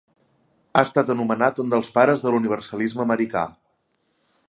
[0.75, 3.49] Ha estat anomenat un dels pares de l'universalisme americà.